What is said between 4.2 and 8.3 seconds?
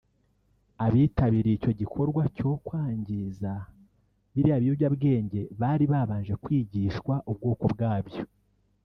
biriya biyobyabwenge bari babanje kwigishwa ubwoko bwabyo